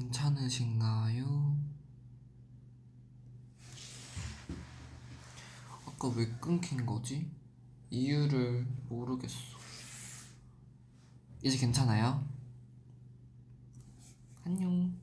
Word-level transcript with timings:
괜찮으신가요? 0.00 1.56
아까 5.86 6.08
왜 6.16 6.26
끊긴 6.40 6.86
거지? 6.86 7.30
이유를 7.90 8.66
모르겠어. 8.88 9.36
이제 11.42 11.58
괜찮아요? 11.58 12.26
안녕. 14.44 14.98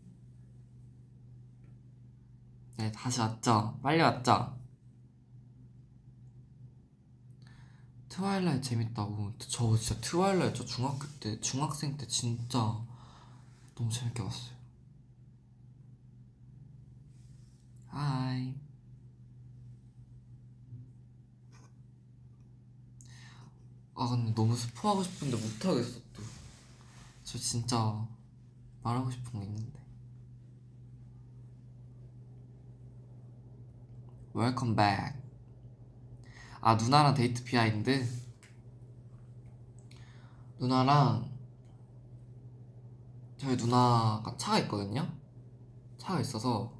네, 2.78 2.92
다시 2.92 3.20
왔죠? 3.20 3.79
빨리 3.84 4.02
왔죠? 4.02 4.58
트와일라이트 8.10 8.62
재밌다고. 8.70 9.34
저 9.38 9.78
진짜 9.78 10.02
트와일라이트 10.02 10.60
저 10.60 10.66
중학교 10.66 11.08
때, 11.20 11.40
중학생 11.40 11.96
때 11.98 12.08
진짜 12.08 12.58
너무 13.76 13.92
재밌게 13.92 14.24
봤어요. 14.24 14.56
Hi. 17.98 18.54
아 23.96 24.08
근데 24.08 24.32
너무 24.36 24.55
스포하고 24.55 25.02
싶은데 25.02 25.36
못하겠어 25.36 26.00
또. 26.14 26.22
저 27.24 27.40
진짜 27.40 28.08
말하고 28.84 29.10
싶은 29.10 29.40
거 29.40 29.44
있는데. 29.46 29.80
Welcome 34.34 34.76
back. 34.76 35.16
아 36.62 36.76
누나랑 36.76 37.16
데이트 37.16 37.44
behind. 37.44 38.08
누나랑 40.60 41.36
저희 43.38 43.55
누나가 43.55 44.36
차가 44.38 44.60
있거든요. 44.60 45.12
차가 45.98 46.20
있어서 46.20 46.77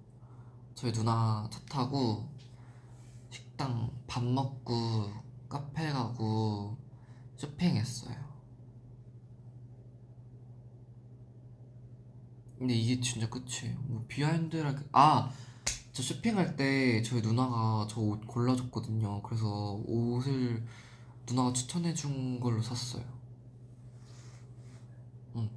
저희 0.78 0.92
누나 0.94 1.50
차 1.52 1.60
타고 1.66 2.30
식당 3.32 3.92
밥 4.06 4.24
먹고 4.24 5.12
카페 5.50 5.92
가고 5.92 6.78
쇼핑했어요. 7.36 8.16
근데 12.60 12.76
이게 12.76 13.00
진짜 13.02 13.28
끝이에요. 13.30 13.76
뭐 13.88 14.06
비하인드랄 14.08 14.84
아, 14.92 15.32
저 15.94 16.04
쇼핑할 16.04 16.56
때 16.56 17.02
저희 17.02 17.22
누나가 17.22 17.88
저 17.90 18.02
옷 18.02 18.28
골라줬거든요. 18.28 19.24
그래서 19.24 19.82
옷을 19.88 20.64
누나가 21.28 21.54
추천해준 21.54 22.40
걸로 22.40 22.62
샀어요. 22.62 23.04
응. 25.36 25.50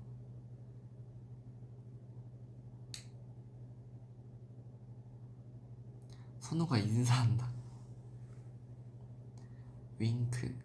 선우가 6.50 6.78
인사한다. 6.78 7.48
윙크. 10.00 10.58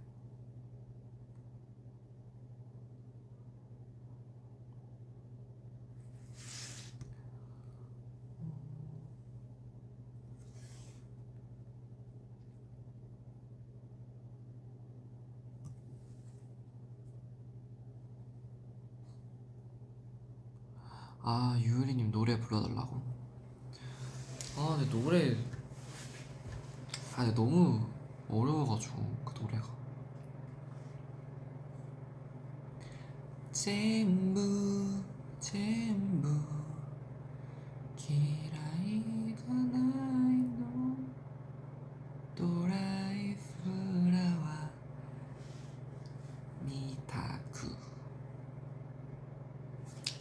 아 21.22 21.56
유효리님 21.60 22.10
노래 22.12 22.40
불러달라고? 22.40 23.02
아 24.58 24.78
근데 24.80 24.90
노래 24.90 25.36
아 27.16 27.20
근데 27.20 27.34
너무 27.34 27.80
어려워가지고 28.30 28.96
그 29.24 29.42
노래가. 29.42 29.70
전부 33.54 35.02
전부 35.40 36.28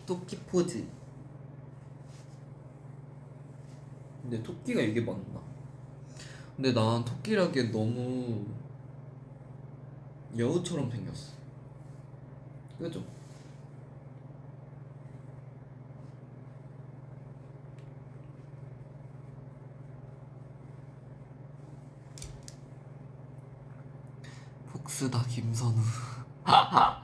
토끼 0.06 0.36
포즈. 0.46 0.86
근데 4.22 4.40
토끼가 4.42 4.80
이게 4.80 5.00
맞나? 5.00 5.53
근데 6.56 6.72
난 6.72 7.04
토끼라기엔 7.04 7.72
너무 7.72 8.46
여우처럼 10.38 10.90
생겼어. 10.90 11.32
그죠? 12.78 13.02
복수다 24.72 25.24
김선우 25.24 25.74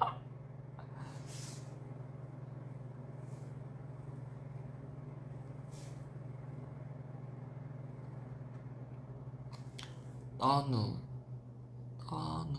나누 10.41 10.97
나누 11.99 12.59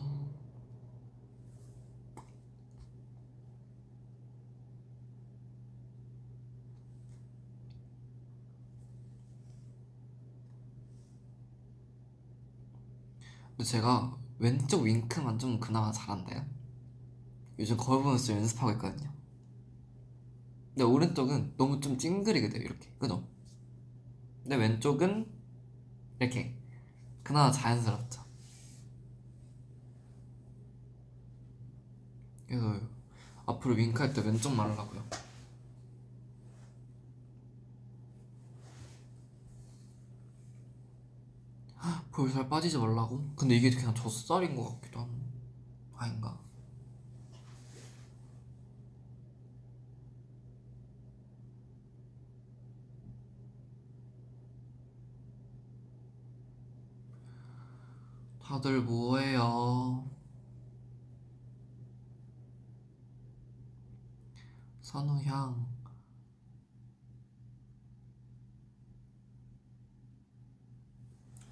근데 13.50 13.64
제가 13.64 14.16
왼쪽 14.38 14.84
윙크만 14.84 15.40
좀 15.40 15.60
그나마 15.60 15.92
잘한대요. 15.92 16.46
요즘 17.58 17.78
거울 17.78 18.04
보면서 18.04 18.34
연습하고 18.34 18.74
있거든요. 18.74 19.12
근데 20.70 20.84
오른쪽은 20.84 21.56
너무 21.58 21.80
좀 21.80 21.98
찡그리게 21.98 22.50
돼요 22.50 22.62
이렇게. 22.62 22.92
그죠? 23.00 23.28
근데 24.44 24.56
왼쪽은 24.56 25.28
이렇게 26.20 26.61
그나마 27.32 27.50
자연스럽죠. 27.50 28.22
그래서 32.46 32.82
앞으로 33.46 33.76
윙크할 33.76 34.12
때 34.14 34.22
왼쪽 34.22 34.54
말하려고요. 34.54 35.02
볼살 42.12 42.50
빠지지 42.50 42.78
말라고? 42.78 43.34
근데 43.38 43.56
이게 43.56 43.70
그냥 43.70 43.96
젖살인 43.96 44.54
것 44.58 44.82
같기도 44.82 45.00
하고 45.00 45.10
아닌가? 45.96 46.38
다들 58.52 58.82
뭐해요? 58.82 60.06
선우향 64.82 65.72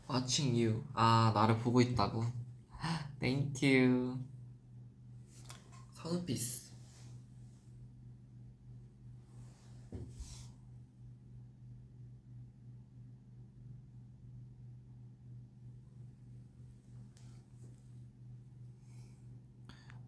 Watching 0.10 0.62
you 0.62 0.84
아 0.94 1.32
나를 1.34 1.60
보고 1.60 1.80
있다고? 1.80 2.26
Thank 3.22 3.66
you 3.66 4.20
선우피스 5.94 6.69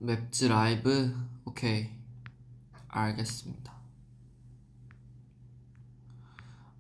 맵즈 0.04 0.46
라이브 0.46 1.16
오케이 1.46 1.90
알겠습니다 2.88 3.72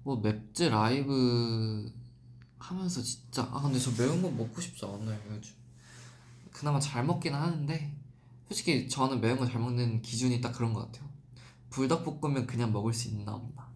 뭐 0.03 0.17
맵즈 0.17 0.63
라이브 0.63 1.91
하면서 2.57 3.01
진짜 3.01 3.43
아 3.51 3.61
근데 3.61 3.79
저 3.79 3.91
매운 3.91 4.21
거 4.21 4.29
먹고 4.29 4.59
싶지 4.59 4.85
않아요 4.85 5.19
요즘 5.29 5.53
그나마 6.51 6.79
잘 6.79 7.05
먹긴 7.05 7.33
하는데 7.33 7.95
솔직히 8.47 8.89
저는 8.89 9.21
매운 9.21 9.37
거 9.37 9.45
잘 9.45 9.61
먹는 9.61 10.01
기준이 10.01 10.41
딱 10.41 10.51
그런 10.51 10.73
것 10.73 10.91
같아요 10.91 11.09
불닭볶음면 11.69 12.47
그냥 12.47 12.73
먹을 12.73 12.93
수 12.93 13.07
있나 13.07 13.33
없나 13.33 13.71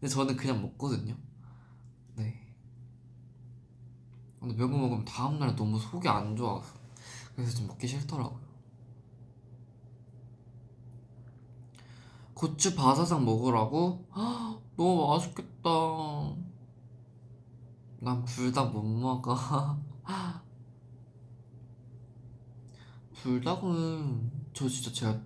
근데 0.00 0.14
저는 0.14 0.36
그냥 0.36 0.62
먹거든요. 0.62 1.16
네. 2.14 2.40
근데 4.38 4.54
매운 4.54 4.70
먹으면 4.70 5.04
다음날 5.04 5.56
너무 5.56 5.78
속이 5.78 6.06
안 6.08 6.36
좋아서 6.36 6.74
그래서 7.34 7.56
좀 7.56 7.66
먹기 7.66 7.88
싫더라고요. 7.88 8.45
고추 12.36 12.76
바사삭 12.76 13.24
먹으라고? 13.24 14.06
헉, 14.14 14.60
너무 14.76 15.08
맛있겠다. 15.08 15.70
난 17.98 18.22
불닭 18.26 18.74
못 18.74 18.82
먹어. 18.82 19.34
불닭은 23.14 24.30
저 24.52 24.68
진짜 24.68 24.92
제가 24.92 25.18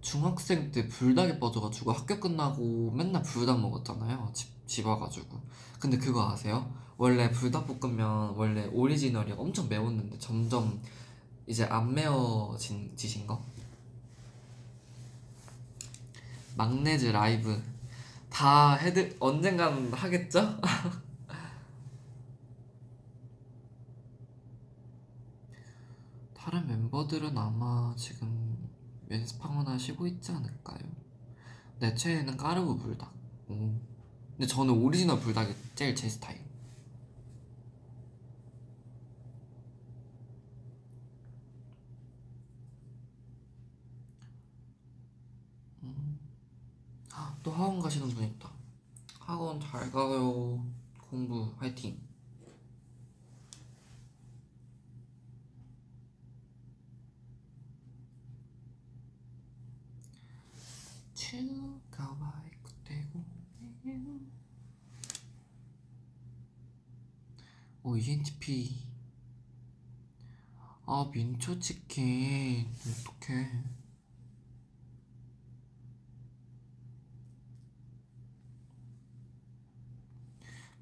중학생 0.00 0.72
때 0.72 0.88
불닭에 0.88 1.38
빠져가지고 1.38 1.92
학교 1.92 2.18
끝나고 2.18 2.90
맨날 2.92 3.22
불닭 3.22 3.60
먹었잖아요. 3.60 4.30
집, 4.32 4.48
집 4.66 4.86
와가지고. 4.86 5.38
근데 5.78 5.98
그거 5.98 6.30
아세요? 6.30 6.72
원래 6.96 7.30
불닭볶음면 7.30 8.34
원래 8.34 8.66
오리지널이 8.72 9.32
엄청 9.32 9.68
매웠는데 9.68 10.18
점점 10.18 10.80
이제 11.46 11.64
안 11.64 11.92
매워진 11.92 12.96
지신 12.96 13.26
거? 13.26 13.44
막내즈 16.56 17.06
라이브 17.06 17.62
다 18.30 18.74
해드 18.74 19.16
언젠간 19.20 19.92
하겠죠? 19.92 20.58
다른 26.34 26.66
멤버들은 26.66 27.36
아마 27.36 27.94
지금 27.96 28.68
연습하거나 29.10 29.76
쉬고 29.78 30.06
있지 30.06 30.32
않을까요? 30.32 30.78
내 31.78 31.94
최애는 31.94 32.36
까르보 32.36 32.76
불닭. 32.78 33.12
오. 33.48 33.80
근데 34.36 34.46
저는 34.46 34.74
오리지널 34.74 35.18
불닭이 35.20 35.54
제일 35.74 35.94
제 35.94 36.08
스타일. 36.08 36.40
음. 45.82 46.18
아, 47.12 47.34
또 47.46 47.52
학원 47.52 47.78
가시는 47.78 48.08
분 48.08 48.24
있다. 48.24 48.50
학원 49.20 49.60
잘 49.60 49.88
가요. 49.92 50.66
공부 50.98 51.54
화이팅. 51.58 51.96
오 67.84 67.96
ENTP 67.96 68.74
아 70.86 71.08
민초치킨 71.14 72.66
어떡해 72.80 73.75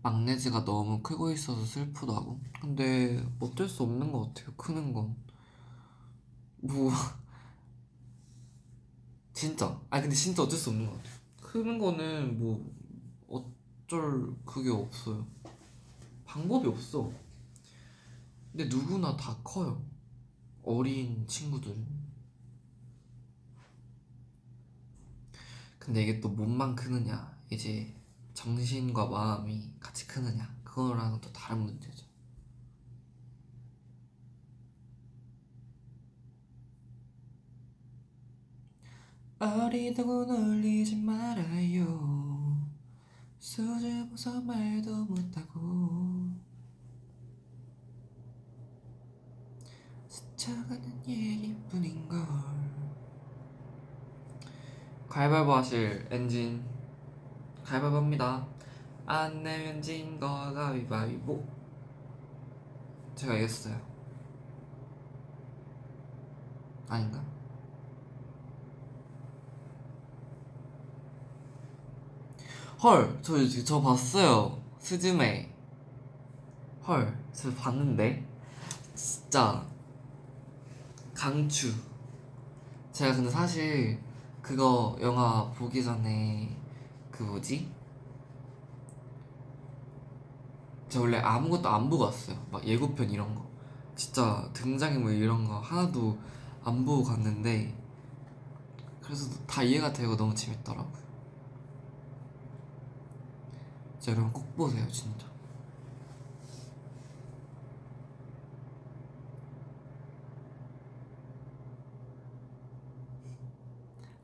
막내즈가 0.04 0.66
너무 0.66 1.00
크고 1.00 1.32
있어서 1.32 1.64
슬프다고? 1.64 2.38
근데 2.60 3.26
어쩔 3.40 3.66
수 3.66 3.84
없는 3.84 4.12
것 4.12 4.34
같아요 4.34 4.54
크는 4.54 4.92
건. 4.92 5.16
뭐 6.58 6.92
진짜. 9.32 9.80
아니 9.88 10.02
근데 10.02 10.14
진짜 10.14 10.42
어쩔 10.42 10.58
수 10.58 10.68
없는 10.68 10.84
것 10.84 10.98
같아요. 10.98 11.14
크는 11.40 11.78
거는 11.78 12.38
뭐 12.38 12.70
어쩔 13.30 14.36
그게 14.44 14.68
없어요. 14.68 15.26
방법이 16.26 16.68
없어. 16.68 17.10
근데 18.52 18.66
누구나 18.66 19.16
다 19.16 19.34
커요. 19.42 19.82
어린 20.62 21.26
친구들은 21.26 22.04
근데 25.78 26.02
이게 26.02 26.20
또 26.20 26.28
몸만 26.28 26.74
크느냐 26.74 27.38
이제 27.50 28.03
정신과 28.34 29.06
마음이 29.06 29.70
같이 29.80 30.06
크느냐? 30.06 30.54
그거랑은 30.64 31.20
또 31.20 31.32
다른 31.32 31.62
문제죠. 31.62 32.04
어리다고 39.38 40.24
놀리지 40.24 40.96
말아요. 40.96 42.70
수줍어서 43.38 44.40
말도 44.40 45.04
못하고. 45.04 46.32
스쳐가는 50.08 51.08
얘기뿐인걸. 51.08 52.26
가위바위보 55.08 55.52
하실 55.52 56.08
엔진 56.10 56.73
가위바위보 57.64 57.96
합니다 57.96 58.46
안 59.06 59.42
내면 59.42 59.80
진 59.82 60.18
거 60.20 60.52
가위바위보 60.52 61.44
제가 63.14 63.34
이겼어요 63.36 63.94
아닌가? 66.88 67.22
헐, 72.82 73.18
저, 73.22 73.34
저 73.64 73.80
봤어요. 73.80 74.58
스즈메. 74.78 75.50
헐, 76.86 77.16
저 77.32 77.52
봤는데. 77.54 78.22
진짜. 78.94 79.64
강추. 81.14 81.72
제가 82.92 83.14
근데 83.14 83.30
사실 83.30 83.98
그거 84.42 84.96
영화 85.00 85.50
보기 85.52 85.82
전에 85.82 86.54
그 87.16 87.22
뭐지? 87.22 87.70
저 90.88 91.00
원래 91.00 91.18
아무것도 91.18 91.68
안 91.68 91.88
보고 91.90 92.04
왔어요. 92.04 92.36
막 92.50 92.64
예고편 92.66 93.10
이런 93.10 93.34
거. 93.34 93.44
진짜 93.96 94.48
등장인물 94.52 95.14
이런 95.14 95.44
거 95.46 95.58
하나도 95.60 96.18
안 96.64 96.84
보고 96.84 97.04
갔는데 97.04 97.76
그래서 99.02 99.30
다 99.46 99.62
이해가 99.62 99.92
되고 99.92 100.16
너무 100.16 100.34
재밌더라고요. 100.34 101.04
진짜 103.98 104.12
여러분 104.12 104.32
꼭 104.32 104.56
보세요 104.56 104.86
진짜 104.90 105.26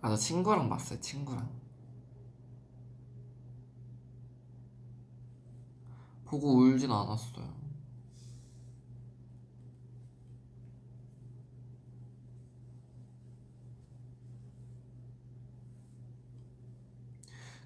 아 0.02 0.08
저 0.08 0.16
친구랑 0.16 0.68
봤어요 0.68 1.00
친구랑 1.00 1.59
보고 6.30 6.58
울진 6.58 6.92
않았어요 6.92 7.60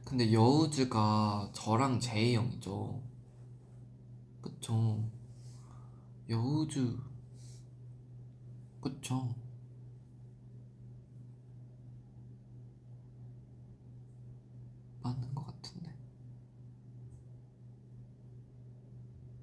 근데 0.07 0.33
여우즈가 0.33 1.51
저랑 1.53 1.99
제이 1.99 2.37
형이죠. 2.37 3.03
그쵸. 4.41 5.03
여우즈. 6.29 6.97
그쵸. 8.81 9.35
맞는 15.03 15.35
것 15.35 15.47
같은데. 15.47 15.93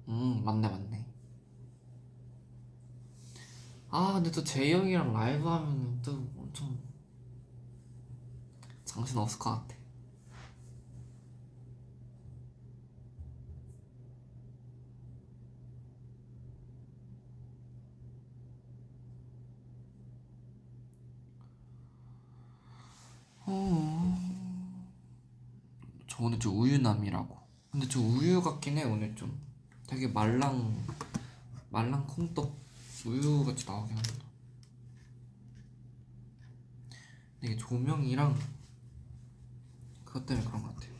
음, 0.08 0.42
맞네, 0.44 0.68
맞네. 0.68 1.04
아, 3.90 4.14
근데 4.14 4.30
또 4.30 4.42
형이랑 4.72 5.12
라이브 5.12 5.46
하면 5.46 6.00
또 6.02 6.12
엄청 6.36 6.76
정신 8.84 9.18
없을 9.18 9.38
것 9.38 9.50
같아. 9.50 9.74
어... 23.46 24.16
저 26.06 26.24
오늘 26.24 26.38
좀 26.38 26.58
우유남이라고. 26.58 27.36
근데 27.70 27.88
저 27.88 28.00
우유 28.00 28.42
같긴 28.42 28.78
해 28.78 28.84
오늘 28.84 29.14
좀. 29.16 29.51
되게 29.92 30.08
말랑 30.08 30.86
말랑 31.68 32.06
콩떡 32.06 32.56
우유 33.04 33.44
같이 33.44 33.66
나오긴 33.66 33.94
한다. 33.94 34.10
근데 37.34 37.52
이게 37.52 37.56
조명이랑 37.58 38.38
그것 40.06 40.24
때문에 40.24 40.46
그런 40.46 40.62
것 40.62 40.74
같아요. 40.74 40.91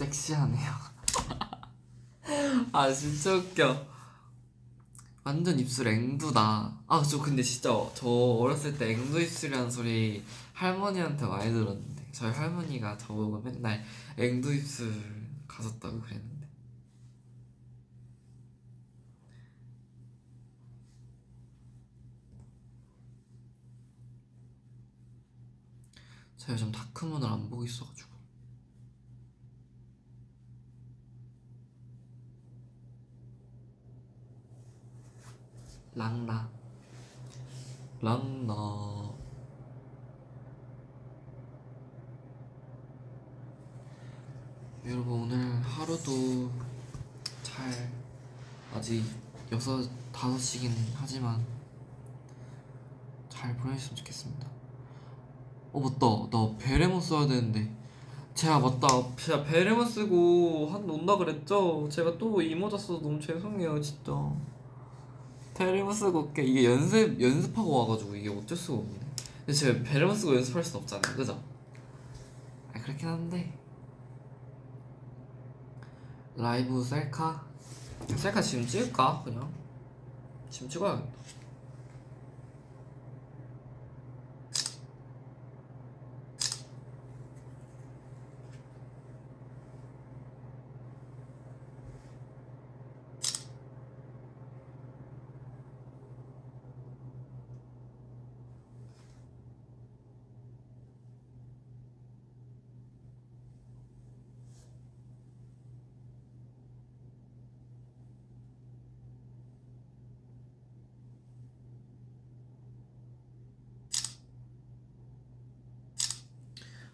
섹시하네요. 0.00 0.72
아 2.72 2.90
진짜 2.92 3.34
웃겨. 3.34 3.86
완전 5.24 5.58
입술 5.58 5.88
앵두다. 5.88 6.72
아 6.86 7.02
저 7.02 7.20
근데 7.20 7.42
진짜 7.42 7.68
저 7.94 8.06
어렸을 8.08 8.76
때 8.78 8.92
앵두 8.92 9.20
입술이라는 9.20 9.70
소리 9.70 10.24
할머니한테 10.54 11.26
많이 11.26 11.52
들었는데 11.52 12.08
저희 12.12 12.32
할머니가 12.32 12.96
저보고 12.96 13.40
맨날 13.42 13.84
앵두 14.16 14.54
입술 14.54 14.92
가졌다고 15.46 16.00
그랬는데. 16.00 16.48
제가 26.38 26.54
요즘 26.54 26.72
다크문을 26.72 27.28
안 27.28 27.48
보고 27.50 27.64
있어가지고. 27.64 28.10
랑나 35.94 36.48
랑나 38.00 39.10
여러분 44.86 45.22
오늘 45.22 45.60
하루도 45.60 46.48
잘 47.42 47.90
아직 48.72 49.02
여섯 49.50 49.88
다섯 50.12 50.38
시긴 50.38 50.70
하지만 50.94 51.44
잘 53.28 53.56
보내셨으면 53.56 53.96
좋겠습니다. 53.96 54.46
어 55.72 55.80
맞다 55.80 56.06
나 56.30 56.56
베레모 56.56 57.00
써야 57.00 57.26
되는데 57.26 57.68
제가 58.34 58.60
맞다 58.60 58.86
제가 59.16 59.42
베레모 59.42 59.84
쓰고 59.84 60.68
한 60.70 60.86
논다 60.86 61.16
그랬죠? 61.16 61.88
제가 61.90 62.16
또 62.16 62.40
이모자 62.40 62.78
써서 62.78 63.00
너무 63.00 63.20
죄송해요 63.20 63.80
진짜. 63.80 64.12
베레모 65.60 65.92
쓰고 65.92 66.20
올게 66.20 66.42
이게 66.42 66.64
연습 66.64 67.20
연습하고 67.20 67.80
와가지고 67.80 68.16
이게 68.16 68.30
어쩔 68.30 68.56
수가 68.56 68.78
없네. 68.78 68.98
근데 69.40 69.52
제가 69.52 69.82
베레모 69.82 70.14
쓰고 70.14 70.34
연습할 70.36 70.64
순 70.64 70.80
없잖아요, 70.80 71.14
그죠? 71.14 71.38
아 72.72 72.80
그렇긴 72.80 73.08
한데 73.08 73.52
라이브 76.34 76.82
셀카 76.82 77.44
셀카 78.16 78.40
지금 78.40 78.66
찍을까 78.66 79.20
그냥 79.22 79.52
지금 80.48 80.66
찍어야겠다. 80.66 81.10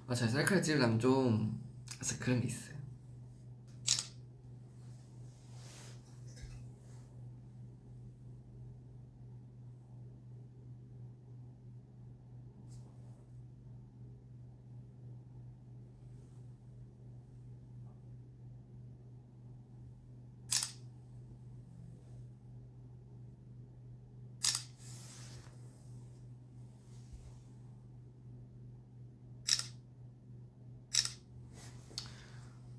아 0.08 0.14
제가 0.14 0.30
셀카를 0.30 0.62
찍으려면 0.62 0.98
좀 1.00 1.60
그런 2.20 2.40
게 2.40 2.46
있어요. 2.46 2.76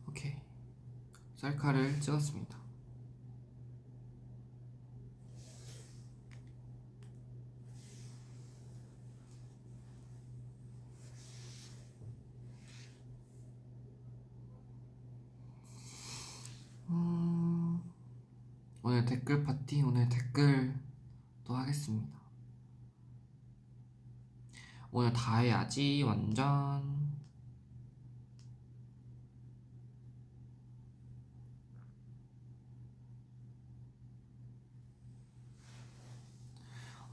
오케이 0.08 0.34
셀카를 1.38 2.00
찍었습니다. 2.01 2.58
음, 16.89 17.82
오늘 18.82 19.06
댓글 19.06 19.44
파티 19.44 19.84
오늘 19.84 20.10
댓글 20.10 20.74
또 21.44 21.56
하겠습니다. 21.56 22.17
오늘 24.91 25.13
다 25.13 25.38
해야지 25.38 26.01
완전. 26.01 26.96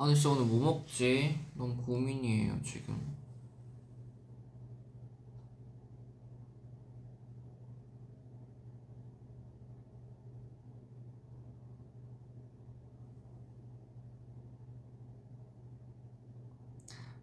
아니 0.04 0.14
진짜 0.14 0.28
오늘 0.28 0.44
뭐 0.44 0.60
먹지? 0.60 1.40
너무 1.54 1.74
고민이에요 1.78 2.60
지금 2.62 3.16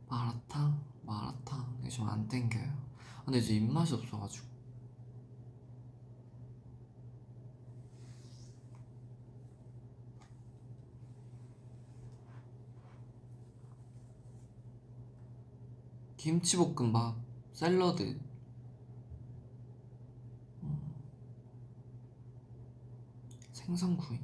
마라탕? 0.09 0.79
마라탕 1.03 1.77
이게 1.81 1.89
좀 1.89 2.07
안 2.09 2.27
땡겨요 2.27 2.63
아, 3.17 3.23
근데 3.25 3.39
이제 3.39 3.55
입맛이 3.55 3.93
없어가지고 3.93 4.50
김치볶음밥 16.21 17.15
샐러드. 17.51 18.15
음, 20.61 20.93
생선구이. 23.51 24.19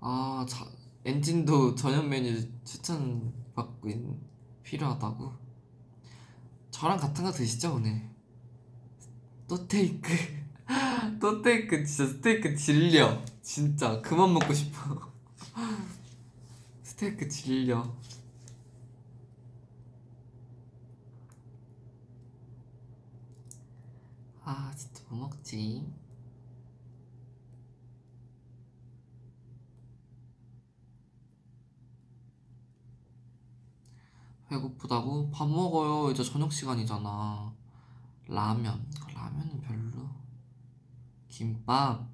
아 0.00 0.44
자, 0.48 0.66
엔진도 1.04 1.76
저녁 1.76 2.08
메뉴 2.08 2.44
추천받고 2.64 3.88
있, 3.88 3.98
필요하다고? 4.64 5.32
저랑 6.72 6.98
같은 6.98 7.22
거 7.22 7.30
드시죠 7.30 7.74
오늘? 7.74 8.10
또 9.46 9.68
테이크. 9.68 10.12
또 11.20 11.40
테이크 11.40 11.84
진짜 11.86 12.12
스테이크 12.12 12.56
질려. 12.56 13.22
진짜 13.42 14.00
그만 14.02 14.32
먹고 14.34 14.52
싶어. 14.52 15.12
스테이크 16.82 17.28
질려 17.28 17.94
아 24.52 24.72
진짜 24.76 24.99
뭐 25.10 25.28
먹지? 25.28 25.92
배고프다고? 34.48 35.30
밥 35.32 35.48
먹어요. 35.48 36.12
이제 36.12 36.22
저녁 36.22 36.52
시간이잖아. 36.52 37.52
라면. 38.28 38.88
라면은 39.12 39.60
별로. 39.60 40.08
김밥. 41.28 42.08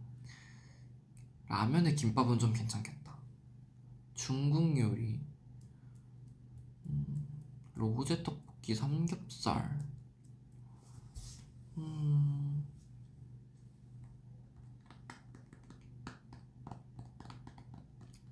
라면에 1.49 1.95
김밥은 1.95 2.39
좀 2.39 2.53
괜찮겠다. 2.55 3.15
중국 4.15 4.79
요리. 4.79 5.21
음, 6.87 7.29
로제 7.75 8.23
떡볶이 8.23 8.75
삼겹살. 8.75 9.87
음. 11.77 12.46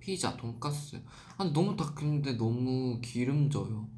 피자, 0.04 0.37
돈까스. 0.37 1.02
아니 1.38 1.50
너무 1.50 1.75
다 1.75 1.94
근데 1.94 2.37
너무 2.37 3.00
기름져요. 3.00 3.88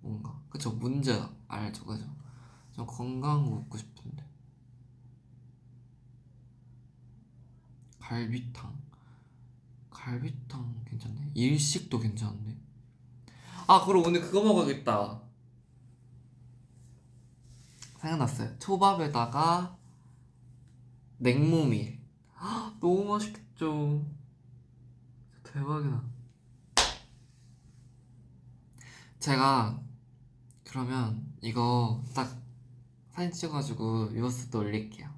뭔가. 0.00 0.40
그쵸? 0.48 0.70
문제 0.70 1.20
알죠? 1.48 1.84
그죠? 1.84 2.04
좀 2.72 2.86
건강한 2.86 3.44
거 3.44 3.50
먹고 3.56 3.76
싶은데. 3.76 4.24
갈비탕. 7.98 8.80
갈비탕 9.90 10.84
괜찮네? 10.84 11.32
일식도 11.34 11.98
괜찮네 11.98 12.56
아 13.66 13.84
그리고 13.84 14.06
오늘 14.06 14.20
그거 14.20 14.44
먹어야겠다. 14.44 15.20
생각났어요. 17.98 18.56
초밥에다가 18.60 19.76
냉모밀. 21.18 21.98
너무 22.78 23.04
맛있겠죠? 23.06 24.15
대박이다. 25.56 26.02
제가 29.18 29.82
그러면 30.64 31.34
이거 31.40 32.04
딱 32.14 32.38
사진 33.08 33.32
찍어가지고 33.32 34.14
유버스도 34.14 34.58
올릴게요. 34.58 35.08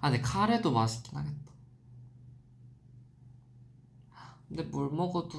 아 0.00 0.10
근데 0.10 0.22
카레도 0.22 0.72
맛있긴 0.72 1.18
하겠다. 1.18 1.52
근데 4.48 4.62
뭘 4.62 4.90
먹어도 4.90 5.38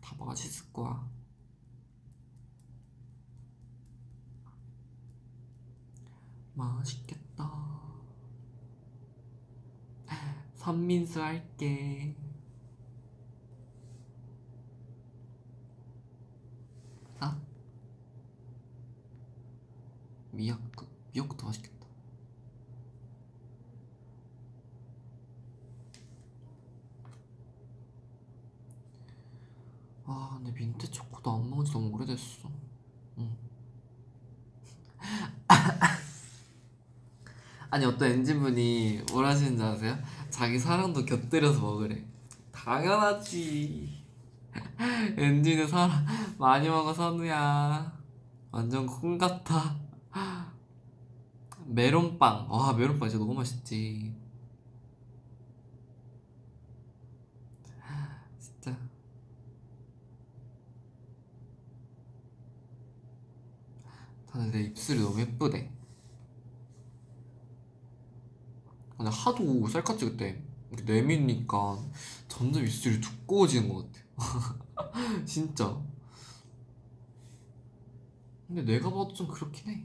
다 0.00 0.16
맛있을 0.18 0.72
거야. 0.72 1.08
맛있겠다. 6.54 7.66
선민수 10.56 11.22
할게 11.22 12.25
미역국 20.36 20.88
미역국도 21.12 21.46
맛있겠다. 21.46 21.76
아 30.04 30.34
근데 30.36 30.52
민트 30.52 30.90
초코도 30.90 31.32
안 31.32 31.50
먹은 31.50 31.64
지 31.64 31.72
너무 31.72 31.88
오래됐어. 31.94 32.50
응. 33.18 33.36
아니 37.70 37.84
어떤 37.84 38.10
엔진분이 38.10 39.02
뭘 39.10 39.26
하시는지 39.26 39.62
아세요? 39.62 39.98
자기 40.30 40.58
사랑도 40.58 41.04
곁들여서 41.04 41.60
먹으래. 41.60 42.04
당연하지. 42.52 44.04
엔진은 45.16 45.66
사랑 45.66 46.06
많이 46.38 46.68
먹어 46.68 46.92
선우야. 46.94 47.96
완전 48.50 48.86
콩 48.86 49.18
같아 49.18 49.85
메론빵. 51.66 52.46
와 52.50 52.72
메론빵 52.72 53.08
진짜 53.08 53.18
너무 53.22 53.34
맛있지. 53.34 54.14
진짜. 58.38 58.76
다들 64.26 64.50
내 64.52 64.60
입술이 64.62 65.00
너무 65.00 65.20
예쁘대. 65.20 65.70
근데 68.96 69.10
하도 69.10 69.66
셀카 69.68 69.96
찍을 69.96 70.16
때 70.16 70.42
이렇게 70.72 70.92
내미니까 70.92 71.78
점점 72.28 72.64
입술이 72.64 73.00
두꺼워지는 73.00 73.68
것 73.68 73.90
같아. 73.92 74.56
진짜. 75.24 75.80
근데 78.46 78.62
내가 78.62 78.90
봐도 78.90 79.12
좀 79.12 79.26
그렇긴 79.28 79.68
해 79.70 79.84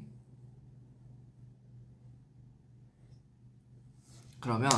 그러면 4.42 4.70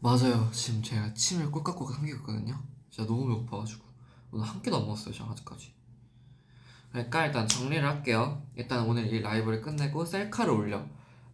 맞아요. 0.00 0.48
지금 0.52 0.82
제가 0.82 1.12
침을 1.14 1.50
꼴깍꼴깍 1.50 1.96
삼키거든요. 1.96 2.58
진짜 2.88 3.06
너무 3.08 3.26
배고파가지고. 3.26 3.84
오늘 4.30 4.46
한 4.46 4.62
끼도 4.62 4.76
안 4.76 4.82
먹었어요 4.82 5.12
제가 5.12 5.30
아직까지. 5.30 5.72
그러니까 6.90 7.26
일단 7.26 7.48
정리를 7.48 7.84
할게요. 7.84 8.46
일단 8.54 8.86
오늘 8.86 9.12
이 9.12 9.20
라이브를 9.20 9.60
끝내고 9.60 10.04
셀카를 10.04 10.52
올려. 10.52 10.86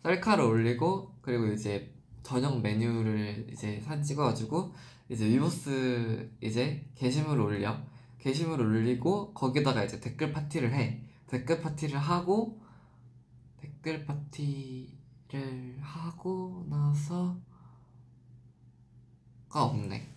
셀카를 0.03 0.43
올리고 0.45 1.17
그리고 1.21 1.47
이제 1.49 1.95
저녁 2.23 2.61
메뉴를 2.61 3.49
이제 3.53 3.81
사진 3.81 4.03
찍어가지고 4.03 4.75
이제 5.11 5.27
위버스 5.27 6.31
이제 6.41 6.89
게시물을 6.95 7.41
올려. 7.43 7.77
게시물을 8.19 8.65
올리고 8.65 9.35
거기다가 9.35 9.85
이제 9.85 10.01
댓글 10.01 10.33
파티를 10.33 10.73
해. 10.73 11.05
댓글 11.27 11.61
파티를 11.61 11.99
하고 11.99 12.61
댓글 13.61 14.07
파티를 14.07 15.79
하고 15.81 16.67
나서 16.71 17.39
가 19.51 19.65
없네 19.65 20.09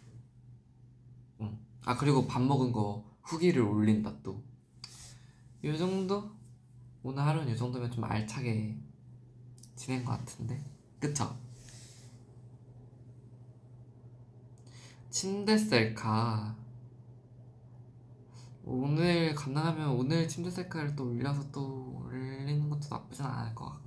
응. 1.42 1.60
아 1.84 1.98
그리고 1.98 2.28
밥 2.28 2.42
먹은 2.42 2.72
거 2.72 3.04
후기를 3.24 3.64
올린다 3.64 4.14
또이 4.22 5.78
정도? 5.78 6.32
오늘 7.02 7.24
하루는 7.24 7.52
이 7.52 7.58
정도면 7.58 7.92
좀 7.92 8.04
알차게 8.06 8.78
지낸 9.76 10.06
것 10.06 10.12
같은데 10.12 10.64
그쵸? 11.00 11.36
침대 15.10 15.58
셀카 15.58 16.56
오늘 18.64 19.36
가능하면 19.36 19.90
오늘 19.90 20.28
침대 20.28 20.50
셀카를 20.50 20.96
또 20.96 21.10
올려서 21.10 21.52
또 21.52 22.04
올리는 22.06 22.70
것도 22.70 22.88
나쁘진 22.90 23.26
않을 23.26 23.54
것 23.54 23.66
같고 23.66 23.83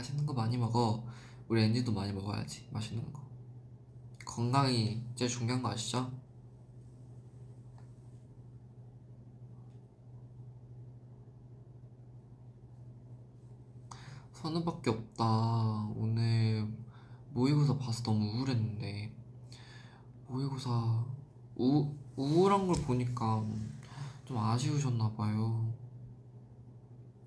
맛있는 0.00 0.24
거 0.24 0.32
많이 0.32 0.56
먹어 0.56 1.04
우리 1.48 1.62
엔지도 1.62 1.92
많이 1.92 2.10
먹어야지 2.12 2.66
맛있는 2.70 3.12
거 3.12 3.20
건강이 4.24 5.02
제일 5.14 5.30
중요한 5.30 5.62
거 5.62 5.70
아시죠? 5.70 6.10
선우밖에 14.32 14.88
없다. 14.88 15.24
오늘 15.96 16.66
모의고사 17.34 17.76
봐서 17.76 18.02
너무 18.02 18.24
우울했는데 18.24 19.14
모의고사 20.28 21.04
우, 21.56 21.94
우울한 22.16 22.66
걸 22.66 22.82
보니까 22.86 23.44
좀 24.24 24.38
아쉬우셨나 24.38 25.12
봐요. 25.12 25.70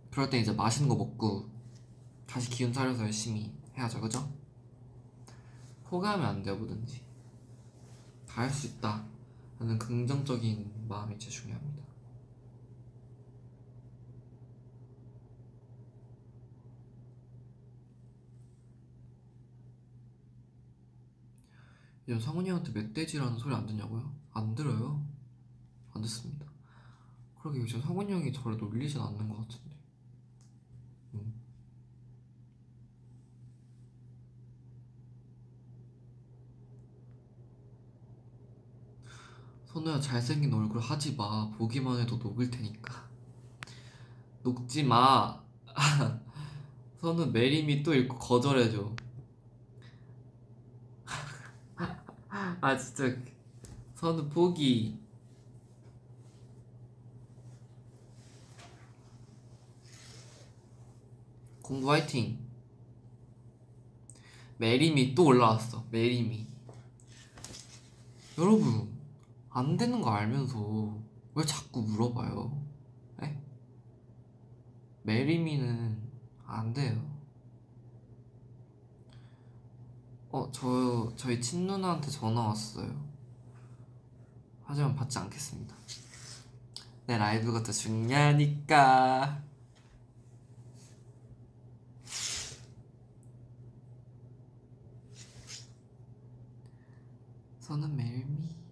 그럴 0.09 0.31
때 0.31 0.39
이제 0.39 0.51
맛있는 0.53 0.89
거 0.89 0.95
먹고 0.95 1.52
다시 2.27 2.49
기운 2.49 2.73
차려서 2.73 3.03
열심히 3.03 3.53
해야죠, 3.77 4.01
그죠? 4.01 4.31
포기하면 5.83 6.25
안 6.25 6.43
돼요, 6.43 6.55
뭐든지. 6.57 7.03
다 8.27 8.41
할 8.41 8.49
수 8.49 8.67
있다. 8.67 9.05
라는 9.59 9.77
긍정적인 9.77 10.87
마음이 10.87 11.17
제일 11.19 11.31
중요합니다. 11.31 11.83
요즘 22.07 22.19
성훈이 22.19 22.49
형한테 22.49 22.71
멧돼지라는 22.71 23.37
소리 23.37 23.53
안 23.55 23.65
듣냐고요? 23.65 24.13
안 24.31 24.55
들어요. 24.55 25.05
안 25.91 26.01
듣습니다. 26.01 26.45
그러게 27.39 27.59
요즘 27.59 27.81
성훈이 27.81 28.11
형이 28.11 28.33
저를 28.33 28.57
놀리진 28.57 28.99
않는 28.99 29.29
것 29.29 29.37
같은데. 29.37 29.75
음. 31.13 31.33
선우야 39.73 39.99
잘생긴 39.99 40.53
얼굴 40.53 40.79
하지 40.79 41.15
마. 41.15 41.49
보기만 41.57 41.99
해도 41.99 42.17
녹을 42.17 42.51
테니까. 42.51 43.09
녹지 44.43 44.83
마. 44.83 45.41
선우 47.01 47.25
marry 47.31 47.67
me 47.67 47.81
또 47.81 47.95
읽고 47.95 48.19
거절해줘. 48.19 48.95
아 52.61 52.77
진짜 52.77 53.17
선우 53.95 54.29
포기. 54.29 54.99
공부 61.63 61.89
화이팅. 61.91 62.37
Marry 64.59 64.99
me 64.99 65.15
또 65.15 65.25
올라왔어. 65.25 65.83
Marry 65.89 66.24
me. 66.24 66.45
여러분 68.37 69.02
안 69.53 69.77
되는 69.77 70.01
거 70.01 70.09
알면서 70.09 70.97
왜 71.35 71.45
자꾸 71.45 71.83
물어봐요? 71.83 72.65
에? 73.21 73.39
Marry 75.03 75.48
me는 75.48 76.01
안 76.45 76.73
돼요. 76.73 76.99
어, 80.31 80.51
저 80.51 81.13
저희 81.15 81.39
친누나한테 81.39 82.09
전화 82.09 82.47
왔어요. 82.47 82.91
하지만 84.63 84.95
받지 84.95 85.19
않겠습니다. 85.19 85.75
내 87.05 87.17
라이브가 87.17 87.61
더 87.61 87.71
중요하니까 87.71 89.43
선은 97.59 97.95
멜미 97.95 98.62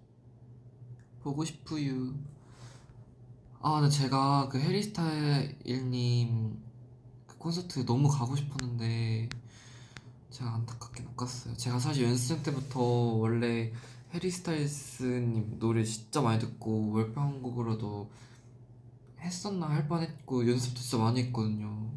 보고 1.24 1.46
싶어요 1.46 2.14
아 3.62 3.80
근데 3.80 3.90
제가 3.96 4.50
그 4.50 4.60
해리 4.60 5.15
스타일스님 5.15 6.58
그 7.28 7.38
콘서트 7.38 7.86
너무 7.86 8.10
가고 8.10 8.36
싶었는데 8.36 9.30
제가 10.32 10.56
안타깝게 10.56 11.04
못 11.04 11.16
갔어요. 11.16 11.56
제가 11.56 11.78
사실 11.78 12.06
연습생 12.06 12.42
때부터 12.42 12.80
원래 12.82 13.72
해리 14.14 14.54
스타일스님 14.54 15.60
노래 15.60 15.84
진짜 15.84 16.22
많이 16.22 16.40
듣고 16.40 16.92
월평곡으로도 16.92 18.10
했었나 19.20 19.70
할 19.70 19.88
뻔했고 19.88 20.50
연습도 20.50 20.80
진짜 20.80 20.98
많이 20.98 21.22
했거든요. 21.24 21.92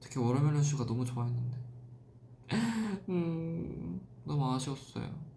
특히 0.00 0.20
Watermelon 0.20 0.62
Sugar 0.62 0.86
너무 0.86 1.04
좋아했는데. 1.04 1.56
음 3.08 4.00
너무 4.24 4.52
아쉬웠어요 4.54 5.27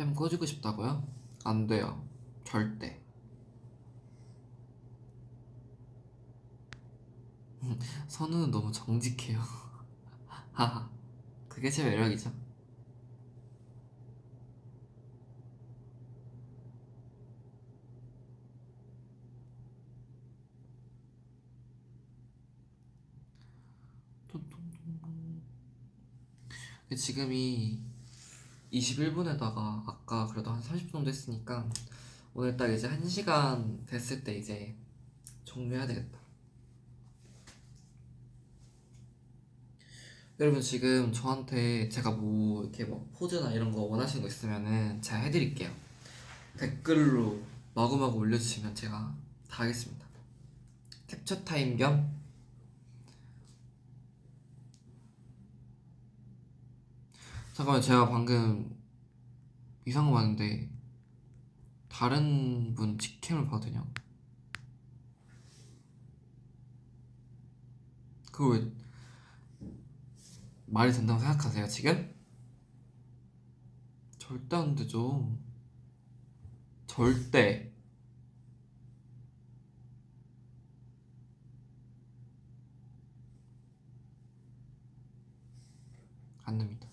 뺨 0.00 0.14
꺼주고 0.14 0.46
싶다고요? 0.46 1.06
안 1.44 1.66
돼요. 1.66 2.02
절대. 2.42 3.02
선우는 8.08 8.50
너무 8.50 8.72
정직해요. 8.72 9.38
하하. 10.52 10.90
그게 11.50 11.68
제 11.68 11.84
매력이죠. 11.84 12.32
지금이 26.96 27.89
21분에다가 28.72 29.82
아까 29.86 30.26
그래도 30.26 30.50
한 30.50 30.60
30분 30.62 30.92
정도 30.92 31.10
했으니까 31.10 31.68
오늘 32.34 32.56
딱 32.56 32.68
이제 32.68 32.88
1시간 32.88 33.86
됐을 33.86 34.22
때 34.22 34.36
이제 34.36 34.74
종료해야 35.44 35.86
되겠다. 35.86 36.18
여러분 40.38 40.62
지금 40.62 41.12
저한테 41.12 41.88
제가 41.88 42.12
뭐 42.12 42.62
이렇게 42.62 42.84
뭐 42.84 43.06
포즈나 43.12 43.52
이런 43.52 43.70
거 43.72 43.82
원하시는 43.82 44.22
거 44.22 44.28
있으면은 44.28 45.02
제가 45.02 45.18
해드릴게요. 45.18 45.70
댓글로 46.56 47.38
마구마구 47.74 48.18
올려주시면 48.18 48.74
제가 48.74 49.14
다 49.48 49.64
하겠습니다. 49.64 50.06
캡처 51.08 51.44
타임 51.44 51.76
겸 51.76 52.19
잠깐만 57.60 57.82
제가 57.82 58.08
방금 58.08 58.74
이상한 59.84 60.10
거 60.10 60.16
봤는데 60.16 60.70
다른 61.90 62.74
분 62.74 62.96
직캠을 62.98 63.48
봐도 63.48 63.66
되냐? 63.66 63.86
그거 68.32 68.54
왜 68.54 68.72
말이 70.64 70.90
된다고 70.90 71.20
생각하세요 71.20 71.68
지금? 71.68 72.14
절대 74.16 74.56
안 74.56 74.74
되죠 74.74 75.30
절대 76.86 77.74
안 86.44 86.56
됩니다 86.56 86.90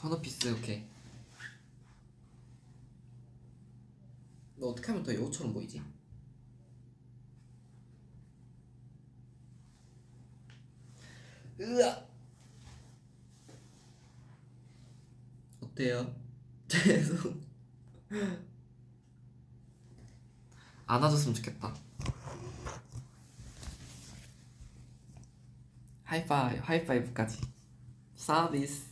선어피스 0.00 0.54
오케이. 0.54 0.82
너 4.56 4.68
어떻게 4.68 4.86
하면 4.88 5.02
더 5.02 5.14
여우처럼 5.14 5.52
보이지? 5.52 5.82
으아! 11.60 12.02
어때요? 15.60 16.14
죄송. 16.66 17.38
안아줬으면 20.86 21.34
좋겠다. 21.34 21.74
하이파이브 26.04 26.62
하이파이브까지. 26.64 27.40
서비스 28.16 28.90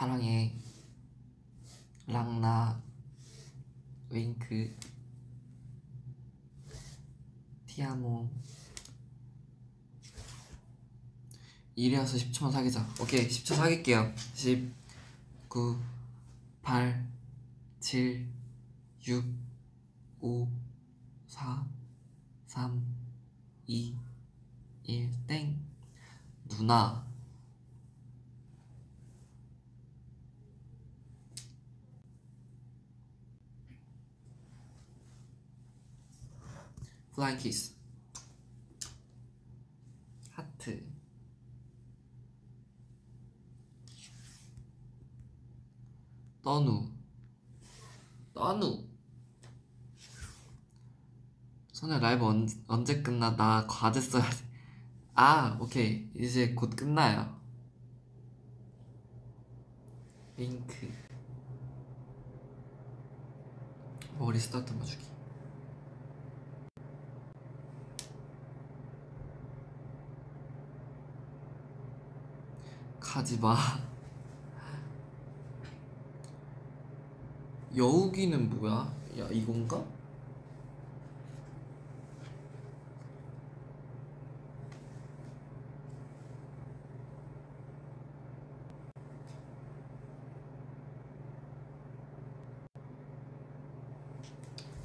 사랑해 0.00 0.50
랑나 2.06 2.80
윙크 4.10 4.76
티아모 7.66 8.28
이래서 11.76 12.16
10초만 12.18 12.50
사귀자. 12.50 12.86
오케이 13.00 13.26
10초 13.26 13.54
사귈게요. 13.54 14.12
10 14.34 14.70
9 15.48 15.80
8 16.62 17.08
7 17.78 18.28
6 19.06 19.24
5 20.20 20.48
4 21.26 21.66
3 22.46 22.84
2 23.66 23.96
1땡. 24.86 25.56
누나 26.48 27.09
플라잉 37.20 37.36
키스 37.36 37.76
하트 40.30 40.82
떠누 46.42 46.90
떠누 48.32 48.88
선혜 51.74 51.98
라이브 51.98 52.24
언, 52.24 52.48
언제 52.66 53.02
끝나? 53.02 53.36
나 53.36 53.66
과제 53.66 54.00
써야 54.00 54.22
돼. 54.22 54.36
아, 55.14 55.58
오케이. 55.60 56.10
이제 56.14 56.54
곧 56.54 56.76
끝나요. 56.76 57.40
윙크. 60.36 60.92
머리 64.18 64.38
스타일 64.38 64.74
맞추기. 64.74 65.09
가지 73.10 73.36
마. 73.40 73.56
여우기는 77.76 78.50
뭐야? 78.50 78.94
야, 79.18 79.28
이건가? 79.32 79.84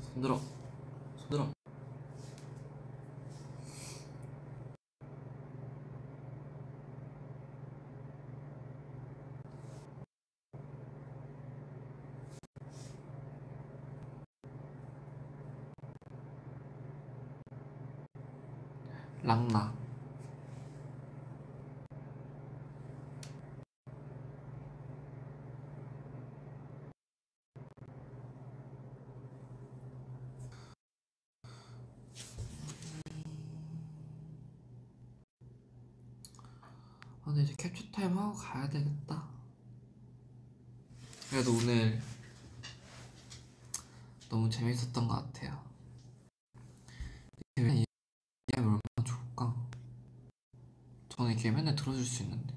손들어. 0.02 0.55
랑마 19.26 19.60
아, 19.60 19.74
근데 37.24 37.42
이제 37.42 37.56
캡처 37.58 37.84
타임 37.92 38.16
하고 38.20 38.34
가야 38.36 38.70
되겠다. 38.70 39.24
그래도 41.32 41.52
오늘 41.54 42.00
너무 44.30 44.48
재밌었던 44.48 45.08
것 45.08 45.16
같아요. 45.16 45.75
들어줄 51.86 52.04
수 52.04 52.24
있는데. 52.24 52.56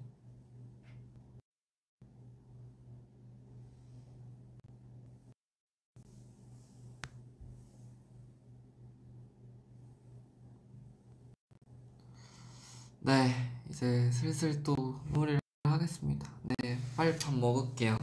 네, 13.01 13.53
이제 13.69 14.11
슬슬 14.11 14.63
또 14.63 14.75
마무리를 15.13 15.41
하겠습니다. 15.65 16.31
네, 16.63 16.79
빨리 16.97 17.19
밥 17.19 17.35
먹을게요. 17.35 17.99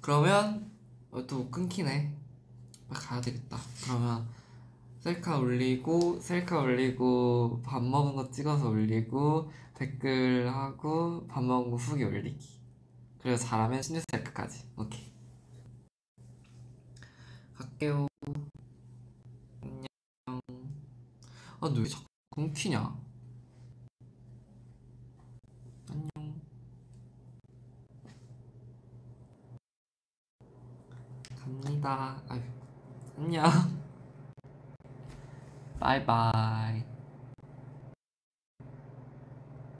그러면 0.00 0.70
어, 1.10 1.26
또 1.26 1.50
끊기네. 1.50 2.14
가야 2.88 3.20
되겠다. 3.20 3.58
그러면 3.84 4.26
셀카 5.00 5.38
올리고 5.38 6.18
셀카 6.20 6.60
올리고 6.60 7.62
밥 7.64 7.82
먹은 7.82 8.16
거 8.16 8.30
찍어서 8.30 8.68
올리고 8.68 9.50
댓글 9.74 10.52
하고 10.52 11.26
밥 11.28 11.42
먹은 11.42 11.70
거 11.70 11.76
후기 11.76 12.02
올리기. 12.02 12.58
그래서 13.20 13.46
잘하면 13.46 13.80
신유 13.80 14.00
셀카까지. 14.10 14.64
오케이. 14.76 15.12
갈게요. 17.54 18.08
안녕. 19.62 19.86
아, 21.60 21.68
너왜 21.68 21.86
자꾸 21.86 22.04
끊기냐? 22.34 22.96
안녕. 25.90 26.40
갑니다. 31.36 32.22
아유, 32.28 32.42
안녕. 33.16 33.77
바이바이. 35.80 36.97